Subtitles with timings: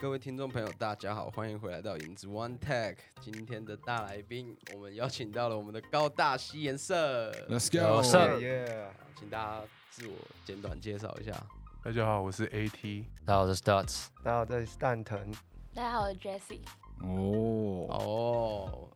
[0.00, 2.94] 各位听众朋友，大家好，欢迎回来到影子 One Tech。
[3.20, 8.00] 今天的大来宾，我们邀请到了我们的高大西颜色，Let's go！
[8.00, 8.88] 色耶！
[9.18, 10.14] 请大家自我
[10.44, 11.32] 简短介绍一下。
[11.82, 13.06] 大家好，我是 AT。
[13.24, 14.06] 大家好，我是 Dots。
[14.22, 15.34] 大家好，这里是蛋疼。
[15.74, 16.60] 大家好，我是 Jessie。
[17.02, 18.88] 哦哦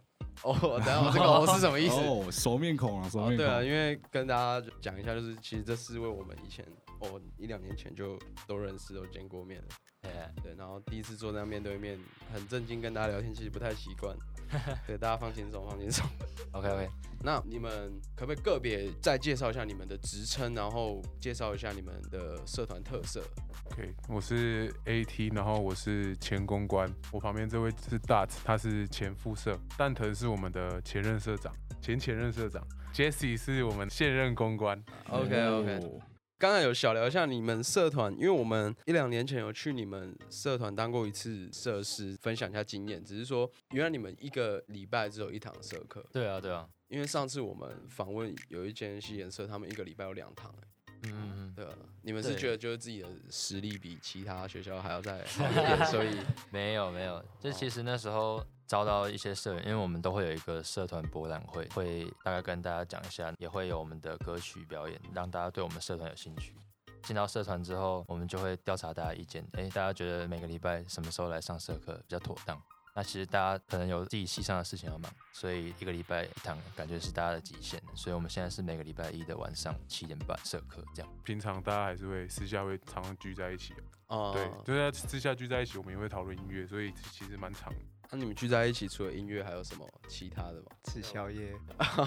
[0.45, 1.97] 哦， 等一下我这个哦是什么意思？
[1.97, 3.35] 哦，熟面孔啊，熟面孔。
[3.35, 6.65] 哦对啊，因为跟大家讲一下，就是其实这四位我们以前
[7.03, 9.69] 哦一两年前就都认识，都见过面了。
[10.03, 11.99] 哎，对，然后第一次坐那样面对面，
[12.33, 14.17] 很震惊跟大家聊天，其实不太习惯。
[14.87, 16.05] 对，大家放轻松，放轻松。
[16.53, 16.89] OK OK，
[17.23, 23.23] 那你们可不可以个别再介绍一下你们的职称，然后介绍一下你们的社团特色
[23.71, 34.83] ？OK，我是 AT，然后我是前公关，我旁边这位是 Dart，他是前副社，蛋疼是我们的前任社长，前前任社长，Jesse 是我们现任公关。
[35.09, 36.01] OK OK，哦
[36.43, 43.01] 刚才有小聊一下你们社团，因为我们一两年前有去你们社团当过一次社师，分享一下经验。
[43.05, 50.69] 只是说，原来你们一个礼拜只有一堂社课，对啊对啊，因为上次我们访问有一间西研社，他们一个礼拜有两堂、欸
[51.05, 51.33] 嗯嗯。
[51.37, 51.71] 嗯，对啊，
[52.03, 56.09] 你们是对觉得就是自己的实力比其他学校还要再好一点，所以
[56.51, 66.55] 没有没有，就其实那时候招到一些社员，因为我们都会有一个社团博览会，会大概跟大家讲一下，也会有我们的歌曲表演，让大家对我们社团有兴趣。
[67.03, 72.59] 进到社团之后，我们就会调查大家意见，诶，大家觉得每个礼拜什么时候来上社课比较妥当？
[72.95, 77.79] 那其实大家可能有自己系上的事情要忙，所以一个礼拜一堂感觉是大家的极限。
[77.95, 81.13] 所以我们现在是每个礼拜一的晚上七点半社课这样。
[81.25, 83.75] 平常大家还是会私下会常常聚在一起，
[84.07, 87.79] 哦，对，就是在私下聚在一起，我们也会讨论音乐，所以其实蛮长的。
[88.15, 91.51] 那你们聚在一起，除了音乐还有什么其他的吗吃宵夜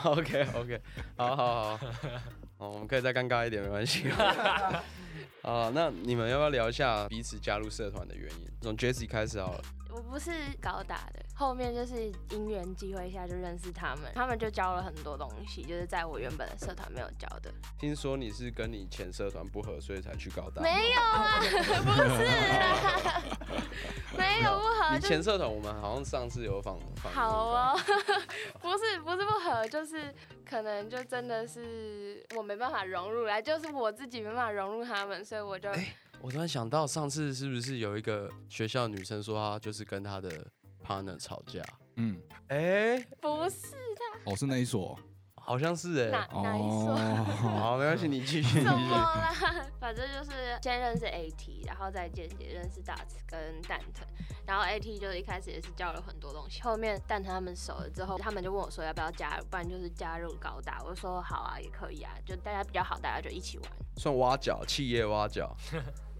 [0.03, 0.81] ，？OK OK，
[1.17, 1.87] 好好好，
[2.59, 4.07] 哦，我们可以再尴尬一点，没关系。
[5.41, 8.47] 啊，那你们要不要聊一下彼此加入社团的原因？
[8.61, 9.61] 从 Jessie 开始好了。
[9.95, 10.29] 我不是
[10.61, 17.49] 高大的，后面就是因缘机会下就认识他们，他们就教了很多东西，就是在我原本的社团没有教的。
[17.79, 20.61] 听说你是跟你前社团不合，所以才去高大。
[20.61, 23.23] 没有啊， 不是啊，
[24.17, 27.13] 没有不合，你前社团我们好像上次有访访。
[27.13, 27.45] 好。
[27.45, 27.79] 哦，
[28.61, 30.13] 不是不是不合，就是
[30.45, 35.69] 可能就真的是我没办法融入来，就是我自己没办法融入他们，所以我就
[36.21, 40.29] 我突然想到，上次是不是有一个学校女生说她就是跟她的
[40.83, 41.63] partner 吵架？
[41.97, 43.75] 嗯，哎、不是
[44.25, 44.99] 哦，是那一所。
[45.45, 46.93] 好像是哎、哪哪一所。
[46.93, 47.25] 哦，
[47.59, 48.61] 好，没关系，你继续。
[48.65, 49.23] 怎么啦？
[49.79, 54.05] 反正就是先认识 AT，然后再间接认识大慈跟蛋疼。
[54.47, 60.81] 然后 AT 就是一开始也是教了很多东西，后面蛋疼他们熟了之后，他们就问我说要不要加入，不然就是加入高大。
[60.83, 63.67] 我就说好啊，也可以啊，就大家比较好，大家就一起玩。
[63.97, 65.55] 算挖角，企业挖角。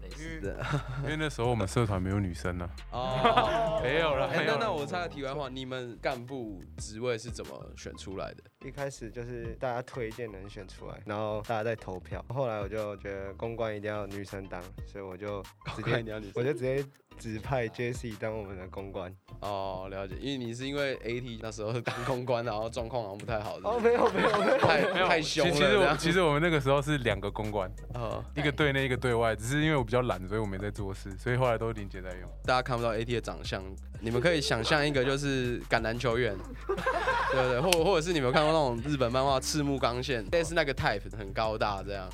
[0.02, 0.64] 类似是的。
[1.02, 8.44] 因为那时候我们社团没有女生呢、哦，没有了哎、没有啦那那我插个题外话，你们干部职位是怎么选出来的？
[8.66, 12.24] 一开始就是大家推荐人选出来，然后大家在投票。
[12.28, 15.40] 后来我就觉得公关一定要女生当，所以我就
[15.76, 16.84] 直接你要女我就直接
[17.16, 19.14] 指派 Jessie 当我们的公关。
[19.40, 25.82] 哦，了解，因为你是因为 AT 那时候当公关，然后状况好像不太好，是不哦，没有没有没有，太没有，太其其凶了这样。
[25.82, 32.28] 实我其实我们那个时候是两个公关，哦，一个对内一个对外，只是因为我比较懒，所以我没在做事，所以后来都林姐在用。
[32.44, 33.62] 大家看不到 AT 的长相，
[34.00, 36.36] 你们可以想象一个就是橄榄球员，
[36.66, 42.08] 对不对，或或者是你们有看过那种日本漫画赤木刚宪，类似那个 type 很高大这样。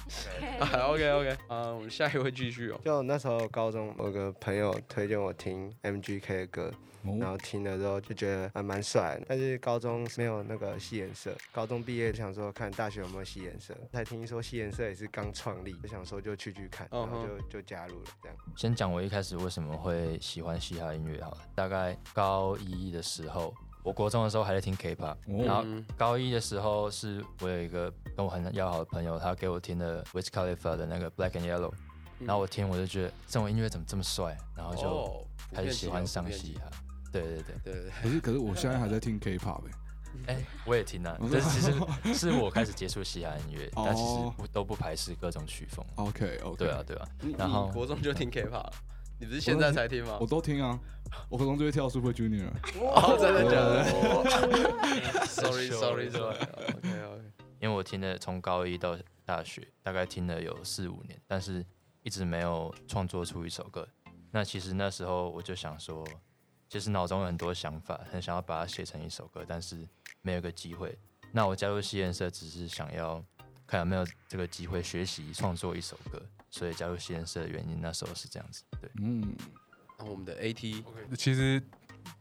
[0.89, 2.81] OK OK，嗯，我们下一位继续哦。
[2.85, 6.73] 就那时候高中我有个朋友推荐我听 MGK 的歌，
[7.05, 9.27] 然哦后听了之后就觉得还蛮帅的。
[9.29, 18.37] 但是高中没有那个戏颜社，高中毕业就想说看大学有没有戏颜社，才听说戏颜社也是刚创立，就想说就去去看，然后嗯就就加入了这样。
[18.57, 31.73] 先讲我一开始为什么会喜欢嘻哈音乐好了，大概高一的时候，我国中的时候还在听 K-pop，哦然后嗯高一的时候是我有一个跟我很要好的朋友，他给我听的 Wiz Khalifa 的那个 Black and Yellow，
[32.21, 36.71] 然后我听我就觉得这种音乐怎么这么帅，然后就哦开始喜欢上嘻哈。
[37.13, 39.63] 对对对，对对对，可是可是我现在还在听 K-pop
[40.27, 45.85] 哎，哎、我也听啊，但是其实 是我开始接触嘻哈音乐，但其实我都不排斥各种曲风。
[45.97, 48.73] OK OK，对啊，对啊，然后你国中就听 K-pop，了
[49.21, 50.27] 你不是现在才听吗我？
[50.27, 50.79] 都听啊，
[51.29, 52.49] 我高中就会跳 Super Junior。
[52.81, 56.39] 哦，真的假的哦？Sorry 羞 Sorry 羞 Sorry。
[56.39, 57.23] OK OK。
[57.61, 61.65] 因为我听了从高一到大学，大概听了有四五年，但是
[62.03, 63.87] 一直没有创作出一首歌。
[64.33, 66.05] 那其实那时候我就想说，
[66.73, 69.87] 其实脑中有很多想法，很想要把它写成一首歌，但是
[70.23, 70.99] 没有个机会。
[71.31, 73.23] 那我加入西颜社只是想要
[73.67, 76.19] 看有没有这个机会学习创作一首歌，
[76.51, 78.65] 所以加入西颜社的原因那时候是这样子。
[78.81, 79.37] 对，嗯，
[79.99, 81.63] 那我们的 AT，OK，其实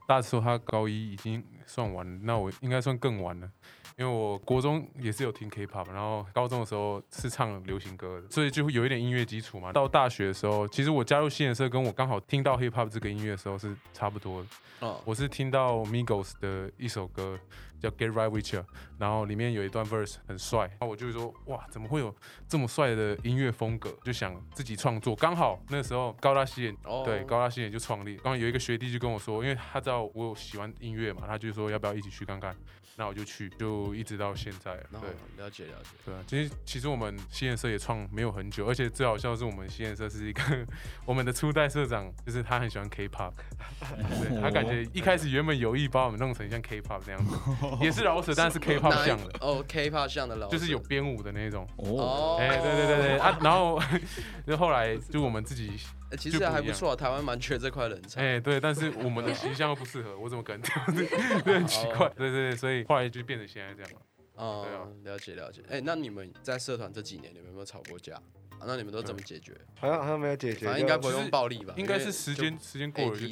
[0.06, 3.50] 大叔他高一已经算晚了，那我应该算更晚了。
[3.98, 9.72] 因为我国中也是有听 K-pop，然后高中的时候是唱流行歌的，所以就会有一点音乐基础嘛。
[9.72, 14.48] 到大学的时候，其实我加入新颜社，跟我刚好听到 hip hop 这个音乐的时候是差不多的。
[14.80, 17.38] 哦，我是听到 Migos 的一首歌
[17.80, 18.66] 叫 Get Right With You，
[18.98, 22.16] 然后里面有一段 verse 很帅，然后我就会说哇，怎么会有
[22.48, 23.92] 这么帅的音乐风格？
[24.04, 25.16] 就想自己创作。
[25.16, 32.56] 刚好那时候高大西演哦对高大西演就创立，刚好有一个学弟就跟我说，因为他知道我有喜欢音乐嘛，他就说要不要一起去看看，
[33.02, 34.76] 那我就去，就一直到现在。
[34.92, 40.44] 然后对了解了解，对啊，其实其实我们西颜社也创没有很久，而且最好笑的是我们西颜社是一个
[41.04, 43.34] 我们的初代社长，就是他很喜欢 K-pop，
[44.22, 47.36] 对他感觉一开始原本有意把我们弄成像 K-pop 那样子，
[47.82, 51.68] 也是老舍，但是 K-pop 像的，哦，K-pop 像的老，就是有编舞的那种。
[51.78, 53.82] 哦，哦，哎、对对对对啊，然后
[54.46, 55.72] 就后来就我们自己，
[56.12, 58.22] 哎其实还不错，台湾蛮缺这块人才。
[58.22, 61.06] 哎、对，但是我们的形象又不适合，我怎么可能这样子？
[61.44, 62.10] 对，很奇怪。
[62.10, 64.02] 对对对，所以后来就变成现在这样了。
[64.36, 65.62] 哦了解了解。
[65.70, 68.16] 哎，那你们在社团这几年，你们有没有吵过架？
[68.16, 69.56] 啊那你们都怎么解决？
[69.80, 71.74] 好像好像没有解决，就反正应该不会用暴力吧？
[71.78, 73.26] 应该是 时间时间过了就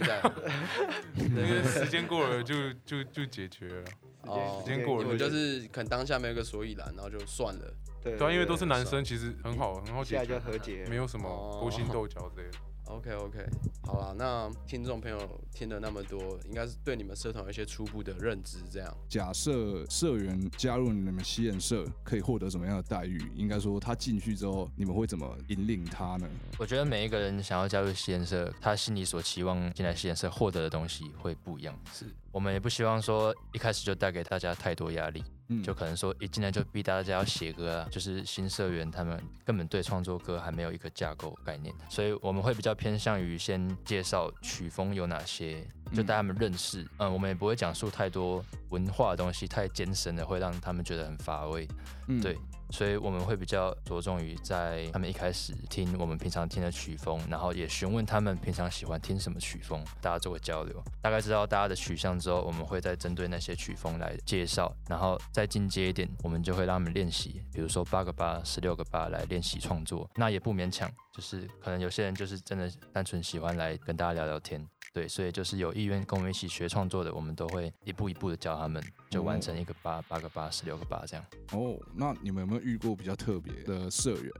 [1.69, 3.83] 时间过了就就就解决了。
[4.23, 7.73] 哦时间过了你们就是可能当下没有个所以然，然后就算了。
[8.01, 12.57] 对对啊，因为都是男生，其实很好很好一下解决就，和解，没有什么哦勾心斗角之类的。
[12.89, 13.45] OK OK，
[13.83, 15.17] 好啦，那听众朋友
[15.53, 18.97] 听了那么多，应该是对你们社团有一些初步的认知，这样。
[19.07, 23.21] 假设社员加入你们西研社，可以获得什么样的待遇？
[23.35, 26.27] 应该说他进去之后，你们会怎么引领他呢？
[26.57, 31.77] 我觉得每一个人想要加入实验社，他心里所期望进来实验社获得的东西会不一样。
[31.93, 35.61] 是我们也不希望说一开始就带给大家太多压力，嗯。
[35.61, 46.87] 就可能说一进来就逼大家要写歌啊，就是新社员他们根本对创作歌还没有一个架构概念，所以我们会比较偏向于先介绍曲风有哪些，就带他们认识。
[46.97, 51.67] 嗯，我们也不会讲述太多文化的东西，太艰深的会让他们觉得很乏味。
[52.07, 52.21] 嗯。
[52.21, 52.37] 对
[52.71, 74.65] 所以我们会比较着重于在他们一开始听我们平常听的曲风，然后也询问他们平常喜欢听什么曲风，大家做个交流，大概知道大家的取向之后，我们会再针对那些曲风来介绍，然后再进阶一点，我们就会让他们练习，比如说八个八、十六个八来练习创作，那也不勉强，就是可能有些人就是真的单纯喜欢来跟大家聊聊天。
[74.93, 81.25] 对，所以就是有意愿跟我们一起学创作的，我们都会一步一步的教他们，就完成一个八、八个八、十六个八这样。
[81.51, 84.31] 哦，那你们有没有遇过比较特别的社员，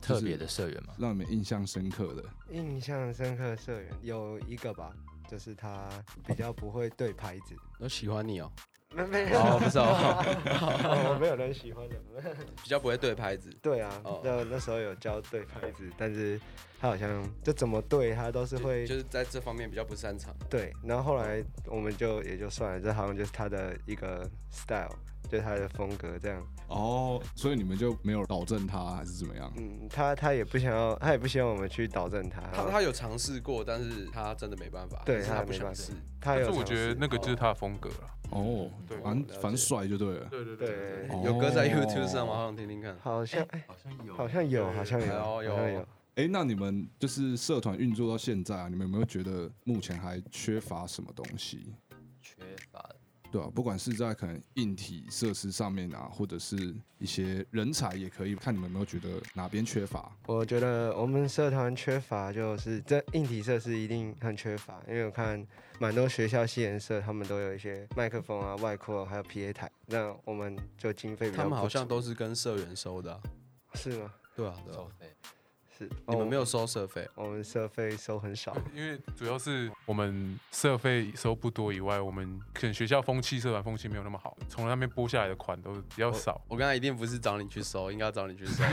[0.00, 2.24] 特别的社员吗，让你们印象深刻的？
[2.50, 4.92] 印象深刻的社员有一个吧，
[5.28, 5.88] 就是他
[6.26, 8.50] 比较不会对拍子，都喜欢你哦，
[8.94, 9.84] 没没有，哦不是哦
[11.10, 11.94] 我没有人喜欢的。
[12.62, 13.50] 比较不会对拍子。
[13.62, 16.40] 对啊哦，那那时候有教对拍子，但是
[16.80, 20.34] 他好像就怎么对他都是会就是在这方面比较不擅长。
[20.48, 24.90] 对，然后后来我们就也就算了，这好像就是他的一个 style，
[25.28, 26.42] 就是他的风格这样。
[26.68, 29.52] 哦，所以你们就没有导正他，还是怎么样？
[29.56, 32.40] 嗯，他他也不想要，他也不希望我们去导正他。
[32.52, 35.92] 他他有尝试过，但是他真的没办法，对他不想试。
[36.20, 38.10] 他有尝但是我觉得那个就是他的风格了。
[38.30, 40.26] 哦，对反反帅就对了。
[40.30, 42.34] 对对对哦有歌在 YouTube 上吗？
[42.34, 42.96] 好想听听看。
[43.00, 45.86] 好像哎好像有好像有，好像有，好像有。
[46.16, 51.72] 哎、那你们就是社团运作到现在啊，你们有没有觉得目前还缺乏什么东西？
[52.20, 52.34] 缺
[52.72, 52.96] 乏的。
[53.30, 60.10] 对啊，不管是在可能硬体设施上面啊，或者是一些人才也可以，看你们有没有觉得哪边缺乏？
[60.26, 65.46] 我觉得我们社团缺乏就是这硬体设施一定很缺乏，因为我看
[65.78, 73.20] 蛮多学校系研社他们都有一些麦克风啊、外扩还有 PA 台，那我们就经费比较他们好像都是跟社员收的啊。
[73.74, 74.14] 是吗？
[74.34, 74.90] 对啊，对啊收。
[74.98, 75.06] 费，
[75.78, 76.44] 是，你们没有？
[76.48, 77.06] 收社费？
[77.14, 88.64] 我们社费收很少，因为主要是我们社费收不多以外，我们可能学校风气、社团风气没有那么好，从那边拨下来的款都比较少，我刚才一定不是找你去收，应该要找你去收。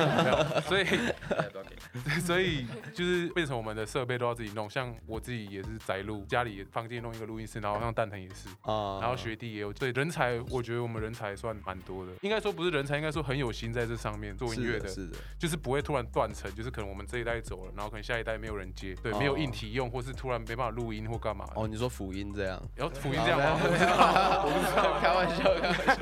[0.66, 0.84] 所以？
[2.24, 4.68] 所以就是变成我们的设备都要自己弄。
[4.68, 21.44] 像我自己也是宅录，家里房间弄一个录音室，然后像蛋疼也是，啊然后学弟也有，所以人才我觉得我们人才算蛮多的，应该说不是人才，应该说很有心在这上面做音乐的，是的，就是不会突然断层，就是可能我们这一代走了，然后可能下一代没有人接，对，哦没有硬体用，或是突然没办法录音或干嘛。
[21.54, 22.62] 哦，你说辅音这样？
[22.74, 23.58] 然后福音这样吗？
[23.62, 25.96] 我不知道， 我不知道，开玩笑，开玩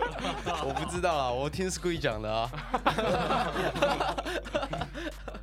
[0.44, 2.50] 笑，我不知道啊，我听 Squee 讲的啊。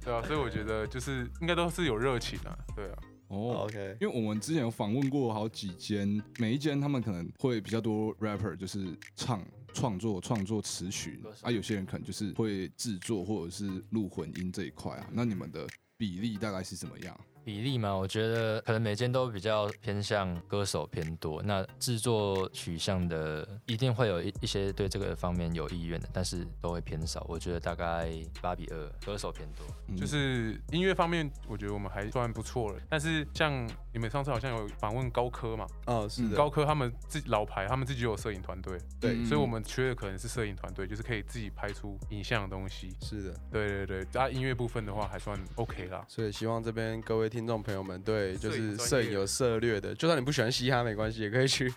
[0.04, 15.10] 对啊，所以我觉得就是应该都是有热情啊，对啊，哦 OK，因为我们之前有访问过好几间，每一间他们可能会比较多 rapper，就是唱创作、创作词曲啊，有些人可能就是会制作或者是录混音这一块啊。
[15.12, 17.20] 那你们的比例大概是怎么样？
[17.44, 27.26] 比例嘛，我觉得可能每间都比较偏向歌手偏多，那制作取向的一定会有一一些对这个方面有意愿的，但是都会偏少。
[27.28, 29.66] 我觉得大概八比二，歌手偏多。
[29.88, 32.80] 嗯就是音乐方面，我觉得我们还算不错了。
[32.90, 42.96] 但是像你们上次好像有访问高科嘛，哦，是的，高科他们自己老牌，他们自己有摄影团队，对嗯所以我们缺的可能是摄影团队，就是可以自己拍出影像的东西。
[43.02, 43.34] 是的。
[43.52, 46.06] 对对对，啊，音乐部分的话还算 OK 啦。
[46.08, 51.72] 所以希望这边各位听众朋友们对就是摄影有涉略的，就算你不喜欢嘻哈没关系，也可以去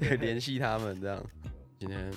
[0.00, 1.24] 对 联系他们这样。
[1.78, 2.10] 今天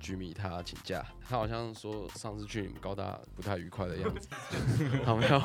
[0.00, 4.28] 居米他请假，他好像说上次去你们高大不太愉快的样子，
[5.04, 5.38] 好没有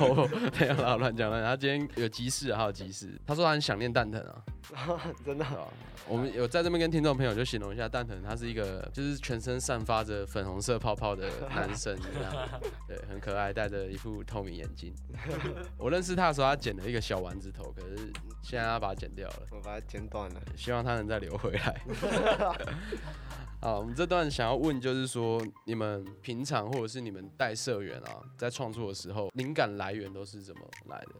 [0.59, 1.51] 没有啦，乱讲乱讲。
[1.51, 3.19] 他今天有急事啊，还有急事。
[3.25, 4.43] 他说他很想念蛋疼啊，
[5.25, 5.45] 真的？
[6.07, 12.33] 我们有在这边跟听众朋友就形容一下蛋疼，他是一个就是全身散发着粉红色泡泡的男生，这样
[12.87, 14.93] 对，很可爱，戴着一副透明眼镜。
[15.77, 18.11] 我认识他的时候，他剪了一个小丸子头，可是
[18.41, 20.41] 现在他把它剪掉了，我把它剪短了。
[20.55, 21.81] 希望他能再留回来。
[23.61, 31.11] 好，我们这段想要问就是说，你们平常或者是你们带社员啊，在创作的时候，灵感来源都是怎么来的？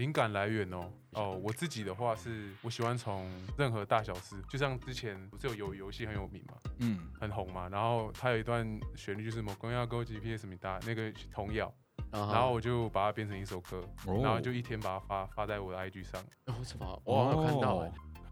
[0.00, 8.66] 灵感来源哦，哦，我自己的话是我喜欢从任何大小事，就像之前不是有游游戏很有名嘛，嗯，很红嘛，然后它有一段
[8.96, 11.70] 旋律就是什么公要勾 GPS 米大那个童谣，
[12.10, 14.20] 然然后我就把它变成一首歌，哦。
[14.22, 17.02] 然后就一天把它发发在我的 IG 上，哦，什么？
[17.04, 17.76] 我好像有看到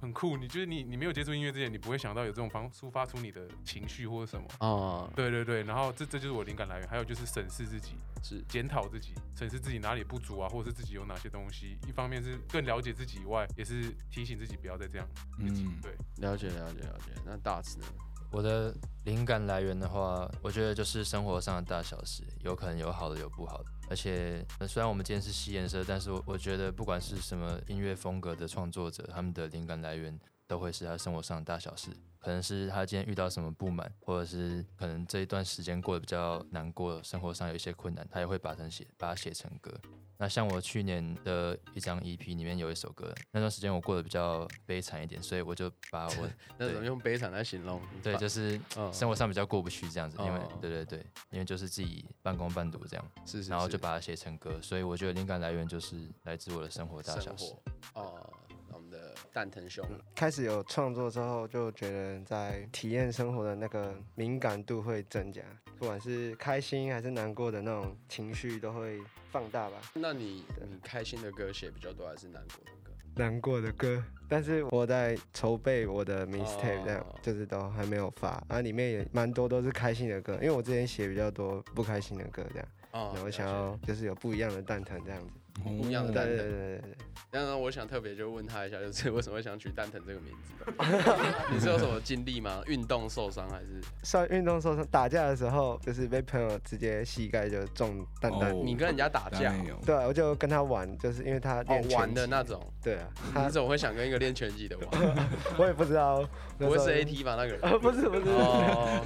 [0.01, 0.37] 很酷。
[0.37, 4.47] 你就是你你没有接触音乐之前，你不会想到有这种方抒发出你的情绪或者什么。
[4.61, 11.79] 哦，对对对，然后这这就是我灵感来源，还有就是审视自己，是检讨自己，审视自己哪里不足啊，或者是自己有哪些东西。
[11.87, 15.09] 一方面是更了解自己以外，也是提醒自己不要再这样。
[15.39, 17.13] 嗯，对，了解了解了解。
[17.25, 17.87] 那大慈呢？
[18.31, 18.75] 我的
[19.05, 23.71] 灵感来源的话，我觉得就是生活上的大小事，有可能有好的，有不好的。
[23.91, 39.73] 而且虽然我们今天是吸颜色，但是我我觉得不管是什么音乐风格的创作者，他们的灵感来源都会是他生活上的大小事，可能是他今天遇到什么不满，或者是可能这一段时间过得比较难过，生活上有一些困难，他也会把它写把它写成歌。
[40.21, 48.93] 那像我去年的一张 EP 里面有一首歌，那段时间我过得比较悲惨一点，所以我就把我 那种用悲惨来形容，对，就是嗯。
[48.93, 50.59] 生活上比较过不去这样子，因为哦。
[50.61, 50.99] 对对对，
[51.31, 57.37] 因为就是自己半工半读这样，是是，然后就把它写成歌，所以我觉得灵感来源就是来自我的生活大小。
[57.37, 57.55] 事。
[57.95, 58.29] 哦。
[58.71, 59.85] 我们的蛋疼兄，
[60.15, 65.43] 开始有创作之后，就觉得在体验生活的那个敏感度会增加，
[65.79, 69.77] 不管是开心还是难过的那种情绪都会放大吧。
[69.95, 72.93] 那你你开心的歌写比较多，还是难过的歌？
[73.15, 85.33] 难过的歌，但是我在筹备我的 mixtape，这样、哦就是都还没有发，啊，里面也蛮多都是开心的歌，因为我之前写比较多不开心的歌，这样，哦然后我想要就是有不一样的蛋疼这样子。
[85.63, 86.37] 不一样的对蛋疼。
[86.37, 86.97] 对对对对，
[87.31, 90.55] 当然，我想特别就问他一下，就是为什么会想取蛋疼这个名字？
[91.53, 92.63] 你是有什么经历吗？
[92.67, 93.81] 运动受伤还是？
[94.03, 98.51] 算运动受伤打架的时候，就是被朋友直接膝盖就中蛋蛋。
[98.53, 104.89] 哦你跟人家打架对啊，我就跟他玩，就是因为他哦练拳的那种，对啊，他你怎么会想跟一个练拳击的玩？
[105.59, 106.27] 我也不知道，
[106.59, 107.35] 不会是 AT 吧？
[107.37, 107.61] 那个人？
[107.63, 109.05] 啊， 不是不是，哦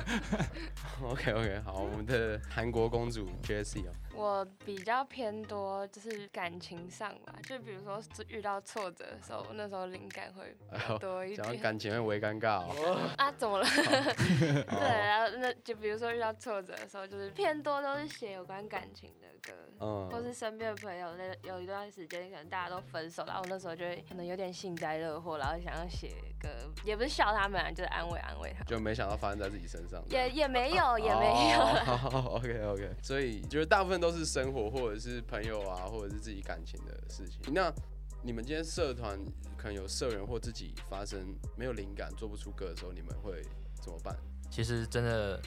[1.04, 10.54] ，OK OK，好，我们的韩国公主 Jessie 哦，我比较偏多就是感情上吧，就比如说遇到挫折的时候，那时候灵感会
[10.98, 11.58] 多一点。
[11.58, 12.98] 感情会微尴尬哦。
[13.18, 13.66] 啊，怎么了？
[13.66, 19.52] 对 对，然后那就比如说遇到挫折的时候，就是偏多都是写有关感情的歌。
[19.84, 26.08] 嗯或嗯，是身边的朋友，那有一段时间可能大家都分手，然后我那时候就会可能有点幸灾乐祸，然后想要写
[26.40, 26.48] 歌，
[26.84, 28.66] 也不是笑他们啊，就是安慰安慰他们。
[28.68, 30.00] 就没想到发生在自己身上。
[30.08, 31.60] 也也没有，也没有。
[31.60, 37.54] 哦 OK OK，所以就是大部分都是生活或者是朋友啊，或者是自己感情的事情。
[37.54, 37.72] 那
[38.20, 39.16] 你们今天社团
[39.56, 43.40] 可能有社员或自己发生没有灵感做不出歌的时候，你们会
[43.80, 44.18] 怎么办？
[44.50, 45.40] 其实真的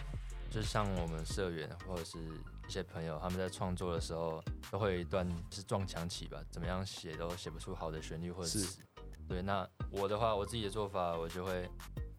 [0.50, 8.81] 就像我们社员或者是一些朋友，他们在创作的时候都会有一段是撞墙期吧，怎么样写都写不出好的旋律或者是词。
[9.27, 11.69] 对，那我的话，我自己的做法，我就会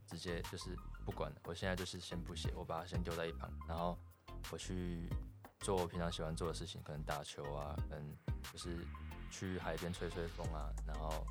[0.06, 3.98] 直接就是不管了，我现在就是先不写，我把它先丢在一旁，然后
[4.50, 5.08] 我去
[5.60, 8.16] 做我平常喜欢做的事情，可能打球啊，嗯
[8.52, 8.78] 就是
[9.30, 11.26] 去海边吹吹风啊，然后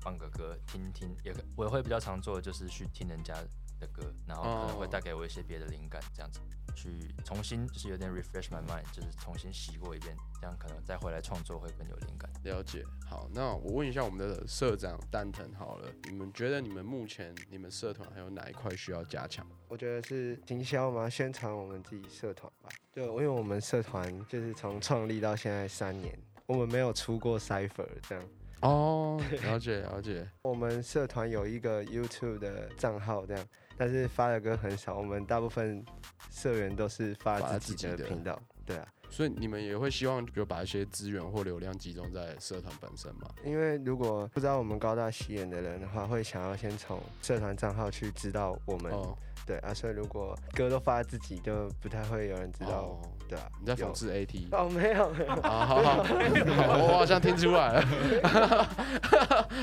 [0.00, 3.34] 放个歌听听，也可我会比较常做的就是去听人家
[3.78, 4.88] 的歌，然后可能会哦。
[4.88, 6.40] 带给我一些别的灵感，这样子
[6.74, 6.90] 去
[7.24, 12.30] 重新就是有点 refresh my mind，就是重新洗过一遍，这样可能再回来创作会更有灵感。
[12.44, 12.84] 了解。
[13.08, 19.46] 好，那我问一下我们的社长蛋疼好了，你们觉得你们目前你们社团还有哪一块需要加强？
[19.68, 22.68] 我觉得是行销嘛，宣传我们自己社团吧。
[22.92, 28.24] 对因为我们社团就是从创立到现在三年，我们没有出过 cipher 这样。
[28.62, 30.28] 哦，了解了解。
[30.42, 33.46] 我们社团有一个 YouTube 的账号这样，
[33.76, 35.82] 但是发的歌很少，我们大部分
[36.30, 38.40] 社员都是发发自己的的频道。
[38.64, 43.22] 对啊，所以你们也会希望，比如把一些资源或流量集中在社团本身吗？
[43.44, 48.92] 因为如果不知道我们高大喜演的人的话，会想要先从社团账号去知道我们。
[48.92, 52.82] 哦，对啊，所以如果歌都发自己，就不太会有人知道。
[52.82, 54.48] 哦对啊，有你在讽刺 AT？
[54.50, 56.02] 哦，没有没有，好好好，
[56.82, 57.86] 我好像听出来了。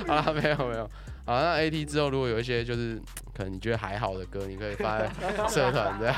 [0.08, 0.90] 好 了，没有没有。
[1.26, 2.98] 好，那 AT 之后如果有一些就是
[3.38, 5.14] 可能你觉得还好的歌，你可以发在
[5.48, 6.18] 社团这样。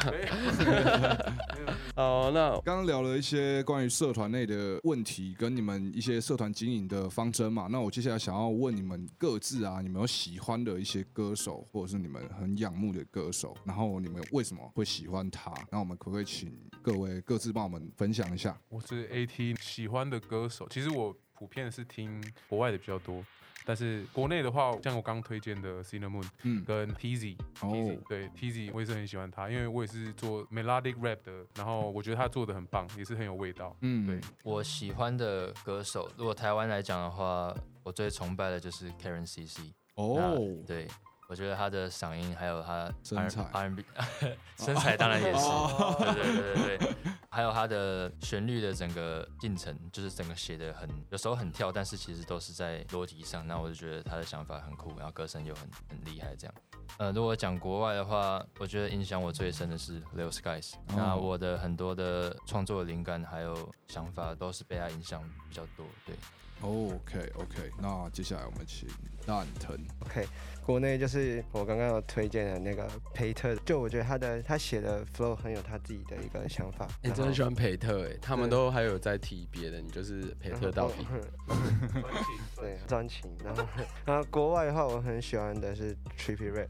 [1.98, 7.68] 哦， 那刚刚聊了一些关于社团内的问题，跟你们一些社团经营的方针嘛。
[7.70, 15.54] 那我接下来想要问你们各自啊，你们有喜欢的一些歌手，或者是你们很仰慕的歌手，然后你们为什么会喜欢他？
[15.70, 18.58] 那我们可不可以请各位各自帮我们分享一下？
[18.70, 23.22] 我是 AT 喜欢的歌手，其实我普遍是听国外的比较多，
[23.70, 27.70] 但是国内的话，像我刚推荐的 Cinnamon 嗯，跟 Tizzy，哦，
[28.10, 33.78] 对 Tizzy 我也是很喜欢他，因为我也是做 melodic rap 的，然后我觉得他做的很棒，也是很有味道。
[33.82, 39.60] 嗯，对，我喜欢的歌手，如果台湾来讲的话，我最崇拜的就是 Karen CC。
[39.94, 40.88] 哦，对，
[41.30, 43.86] 我觉得他的嗓音还有他身材 R&B
[44.58, 46.96] 身材当然也是，哦对对对对对，
[47.30, 53.46] 还有他的旋律的整个进程，就是整个写的很，有时候很跳，但是其实都是在逻辑上。
[53.46, 56.56] 那我就觉得他的想法很酷，然后歌声又很很厉害这样。
[56.98, 60.74] 呃，如果讲国外的话，我觉得影响我最深的是 Lil Skies。
[60.88, 65.86] 那我的很多的创作灵感还有想法都是被他影响比较多。
[66.08, 66.16] 对，
[66.62, 68.88] OK OK，那接下来我们请
[69.26, 69.78] 蛋疼。
[70.06, 70.28] OK，
[70.66, 76.88] 国内就是我刚刚有推荐的那个培特，就我觉得他的他写的 flow 很有他自己的一个想法。
[77.02, 81.08] 你真的喜欢培特哎，他们都还有在提别的，你就是培特到底。
[82.60, 83.32] 对，专情。
[83.44, 83.64] 然后，
[84.06, 86.68] 然后国外的话，我很喜欢的是 Trippy Red，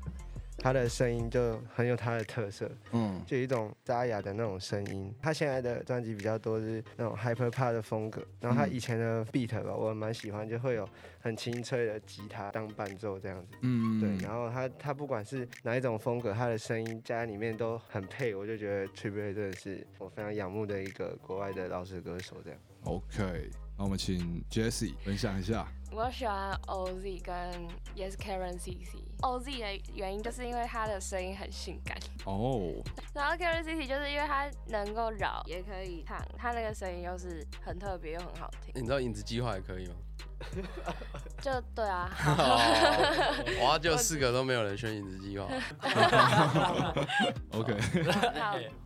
[0.60, 5.14] 他的声音就很有他的特色，嗯，就有一种沙哑的那种声音。
[5.22, 10.88] 他现在的专辑比较多是那种 hyper pop 的风格，然后他嗯以前的 beat 吧，我蛮喜欢，就会有
[11.22, 13.58] 很清脆的吉他当伴奏这样子。
[13.62, 22.60] 嗯，对，然后他他不管是哪一种风格，他的声音加在里面都很配，我就觉得 Red 真的是我非常仰慕的一个国外的饶舌歌手这样。
[22.84, 25.68] OK，那我们请 Jessie 分享一下。
[25.92, 28.98] 我喜欢 OZ 跟也是 Karen CC。
[29.22, 32.72] OZ 的原因就是因为他的声音很性感，哦，
[33.14, 39.96] 然后 Karen CC 就是因为他能够饶也可以唱，他那个声音又是很特别又很好听，你知道影子计划也可以吗？
[41.42, 42.10] 就对啊。
[42.38, 45.48] 哦，哇，就四个都没有人选影子计划。
[47.52, 47.80] OK，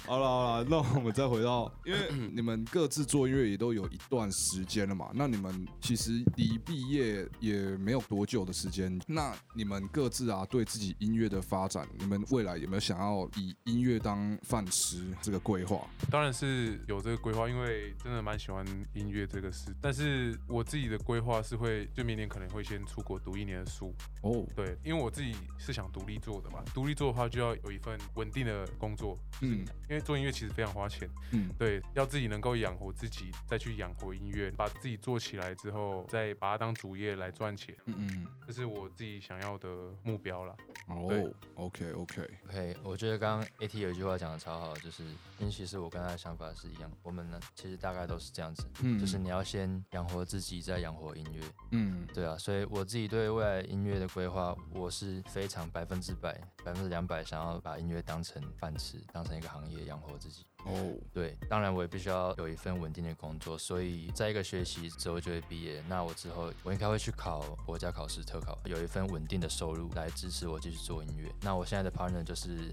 [0.05, 1.99] 好好了好了，那我们再回到，因为
[2.31, 15.87] 你们各自做音乐也都有一段时间了嘛，那你们其实离毕业也没有多久的时间，那你们各自啊对自己音乐的发展，你们未来有没有想要以音乐当饭吃这个规划？
[16.11, 19.73] 当然是有这个规划，因为真的蛮喜欢音乐这个事。
[19.81, 23.93] 但是我自己的规划是会，就明年可能会先出国读一年的书。
[24.21, 39.67] 哦，对，因为我自己是想独立做的嘛，独立做的话就要有一份稳定的工作，就是嗯因为做音乐其实非常花钱，嗯，对，要自己能够养活自己，再去养活音乐，把自己做起来之后，再把它当主业来赚钱，嗯嗯，这是我自己想要的
[40.03, 40.55] 目标啦。
[40.87, 45.03] 哦，OK OK，OK，我觉得刚刚 AT 有一句话讲的超好，就是
[45.39, 51.41] 因为其实我跟他的想法是一样，我们呢其实大概都是这样子，嗯就是你要先养活自己，再养活音乐，
[51.71, 60.45] 嗯对啊，所以我自己对未来音乐的规划，我是非常百分之百、百分之两百想要把音乐当成饭吃，当成一个行业养活自己。
[60.65, 65.83] 哦，对，当然我也必须要有一份稳定的工作，所以在一个学期之后就会毕业。
[65.89, 71.29] 那我之后我应该会去考国家考试特考，有一份稳定的收入来支持我继续做音乐。
[71.41, 72.71] 那我现在的 partner 就是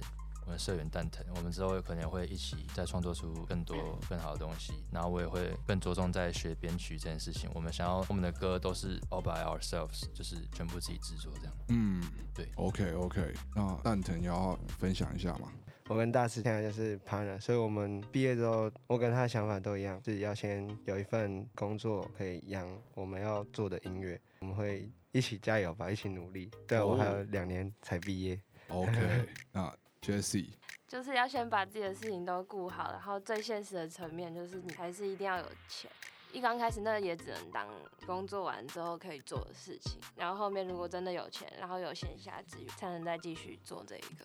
[0.51, 4.73] 我们社员蛋疼，我们之后有可能会一起再创作出更多更好的东西。
[4.91, 7.49] 然后我也会更着重在学编曲这件事情。
[7.55, 11.55] 我们想要我们的歌都是 all by ourselves，就是全部自己制作这样。
[11.69, 12.03] 嗯，
[12.35, 15.53] 对，OK OK，那蛋腾要分享一下嘛？
[15.87, 26.51] 我跟大师现在就是 partner，所以我们毕业之后，我跟他的想法都一样，自己要先有一份工作可以养我们要做的音乐，我们会一起加油吧，一起努力。
[26.67, 28.41] 对啊，我还有两年才毕业。
[28.69, 28.93] OK，
[29.51, 30.51] 那 Jessie，
[30.89, 35.91] 就是要先把自己的事情都顾好，然后最现实的层面就是你还是一定要有钱。
[36.33, 37.67] 一刚开始那也只能当
[38.07, 44.25] 工作完之后可以做的事情，然后后面如果真的有钱，然后有闲暇之余，才能再继续做这一个。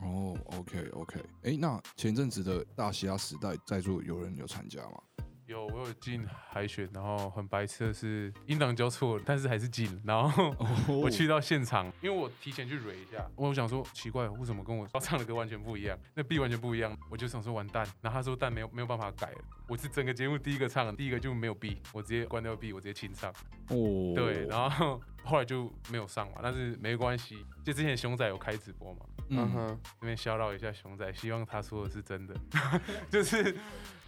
[0.00, 5.02] 哦，OK OK，哎，那前阵子的大西亚时代在座有人有参加吗？
[5.46, 10.00] 有，我有进海选，然后很白痴的是音档交错，但是还是进了。
[10.04, 10.54] 然后
[10.92, 15.96] 我去到现场，因为我提前去蕊一下，我想说奇怪，为什么跟我唱的歌完全不一样？
[16.14, 17.86] 那 B 完全不一样，我就想说完蛋。
[18.02, 23.30] 然后他说但没有没有办法改了，我是整个节目第一个唱的，第一个就没有 B，我直接关掉 B，我直接清唱。
[23.68, 32.34] 哦，对，然后后来就没有上嘛，但是没关系，就之前熊仔有开直播嘛，嗯哼，这边骚扰一下熊仔，希望他说的是真的，
[33.10, 33.56] 就是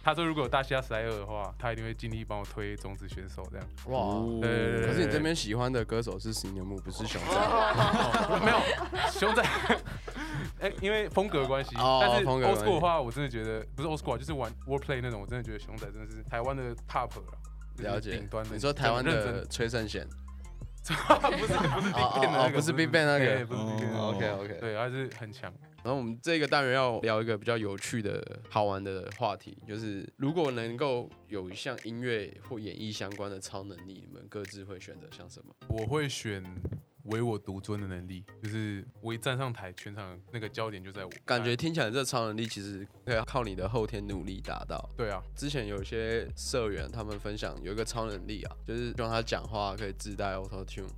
[0.03, 3.67] 他说如果有大虾塞尔的话，他一定会尽力帮我推种子选手这样。
[3.87, 7.27] 哇，哦对对对可是你这边喜欢的歌手是石牛木，不是熊仔。
[7.35, 9.43] 哦没有熊仔，
[10.61, 17.23] 哎、因为风格关系，哦但是风格的 old 关 school 系的话，我真的觉得不是 old school，啊就是玩 wordplay 那种，我真的觉得熊仔真的是台湾的 top 了。
[17.77, 18.51] 了解顶端的。
[18.53, 20.05] 你说台湾的崔胜贤，
[20.83, 24.57] 不是不是 Big 哦 Bang 那个，哦不是 Big Bang 那个对不是 Big Bang 那个哦 OK OK。
[24.59, 25.53] 对，他是很强。
[25.83, 35.55] 然后我们这个单元要聊一个比较有趣的好玩的话题，就是如果能够有一项音乐或演艺相关的超能力，你们各自会选择像什么？
[35.69, 36.43] 我会选
[37.05, 41.11] 唯我独尊的能力，就是我一站上台，全场那个焦点就在我。
[41.25, 44.89] 感觉听起来这超能力其实可以靠你的后天努力达到。
[44.97, 50.89] 对啊，之前有一些社员他们分享有一个超能力啊，就是让他讲话可以自带 Auto Tune。